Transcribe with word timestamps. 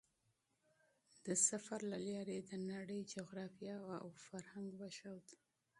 د 1.25 1.27
سفر 1.47 1.79
له 1.91 1.97
لارې 2.07 2.35
یې 2.39 2.43
د 2.49 2.51
نړۍ 2.71 3.01
جغرافیه 3.13 3.77
او 3.99 4.07
فرهنګ 4.25 4.67
وښود. 4.79 5.27